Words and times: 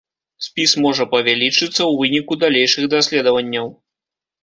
Спіс 0.45 0.71
можа 0.85 1.05
павялічыцца 1.13 1.71
ў 1.89 1.93
выніку 2.01 2.41
далейшых 2.47 2.91
даследаванняў. 2.99 3.75